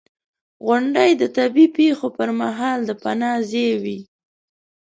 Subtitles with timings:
[0.65, 3.99] •غونډۍ د طبعي پېښو پر مهال د پناه ځای وي.